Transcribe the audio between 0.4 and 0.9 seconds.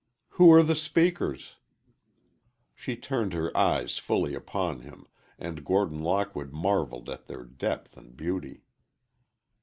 are the